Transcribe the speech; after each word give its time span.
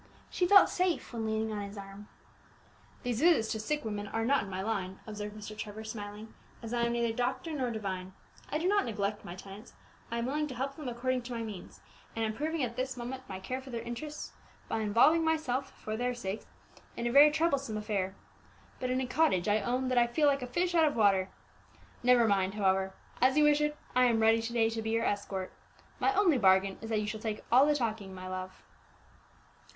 She 0.31 0.47
felt 0.47 0.67
safe 0.67 1.13
when 1.13 1.27
leaning 1.27 1.53
on 1.53 1.61
his 1.61 1.77
arm. 1.77 2.07
"These 3.03 3.19
visits 3.21 3.51
to 3.51 3.59
sick 3.59 3.85
women 3.85 4.07
are 4.07 4.25
not 4.25 4.41
in 4.43 4.49
my 4.49 4.63
line," 4.63 4.99
observed 5.05 5.35
Mr. 5.37 5.55
Trevor, 5.55 5.83
smiling, 5.83 6.33
"as 6.63 6.73
I 6.73 6.85
am 6.87 6.93
neither 6.93 7.13
doctor 7.15 7.51
nor 7.53 7.69
divine. 7.69 8.13
I 8.49 8.57
do 8.57 8.67
not 8.67 8.83
neglect 8.85 9.23
my 9.23 9.35
tenants; 9.35 9.73
I 10.09 10.17
am 10.17 10.25
willing 10.25 10.47
to 10.47 10.55
help 10.55 10.73
them 10.75 10.89
according 10.89 11.21
to 11.21 11.33
my 11.35 11.43
means; 11.43 11.81
and 12.15 12.25
am 12.25 12.33
proving 12.33 12.63
at 12.63 12.75
this 12.77 12.97
moment 12.97 13.29
my 13.29 13.39
care 13.39 13.61
for 13.61 13.69
their 13.69 13.83
interests 13.83 14.31
by 14.67 14.79
involving 14.79 15.23
myself, 15.23 15.69
for 15.77 15.95
their 15.95 16.15
sakes, 16.15 16.47
in 16.97 17.05
a 17.05 17.11
very 17.11 17.29
troublesome 17.29 17.77
affair. 17.77 18.15
But 18.79 18.89
in 18.89 18.99
a 19.01 19.05
cottage 19.05 19.47
I 19.47 19.61
own 19.61 19.87
that 19.89 19.99
I 19.99 20.07
feel 20.07 20.25
like 20.27 20.41
a 20.41 20.47
fish 20.47 20.73
out 20.73 20.85
of 20.85 20.95
water. 20.95 21.29
Never 22.01 22.27
mind, 22.27 22.55
however; 22.55 22.95
as 23.21 23.37
you 23.37 23.43
wish 23.43 23.61
it, 23.61 23.77
I 23.95 24.05
am 24.05 24.19
ready 24.19 24.41
to 24.41 24.51
day 24.51 24.67
to 24.71 24.81
be 24.81 24.89
your 24.89 25.05
escort; 25.05 25.53
my 25.99 26.11
only 26.15 26.39
bargain 26.39 26.79
is 26.81 26.89
that 26.89 26.99
you 27.01 27.05
shall 27.05 27.19
take 27.19 27.43
all 27.51 27.67
the 27.67 27.75
talking, 27.75 28.15
my 28.15 28.27
love." 28.27 28.63